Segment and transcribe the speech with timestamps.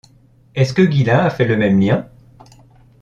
[0.55, 2.09] Est-ce que Ghislain a fait le même lien?